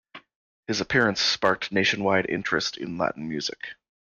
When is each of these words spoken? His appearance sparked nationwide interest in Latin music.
His 0.65 0.81
appearance 0.81 1.21
sparked 1.21 1.71
nationwide 1.71 2.27
interest 2.27 2.75
in 2.75 2.97
Latin 2.97 3.29
music. 3.29 3.75